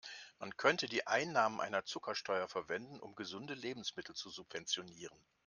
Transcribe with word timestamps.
Man 0.39 0.57
könnte 0.57 0.87
die 0.87 1.05
Einnahmen 1.05 1.59
einer 1.59 1.85
Zuckersteuer 1.85 2.47
verwenden, 2.47 2.99
um 2.99 3.13
gesunde 3.13 3.53
Lebensmittel 3.53 4.15
zu 4.15 4.31
subventionieren. 4.31 5.15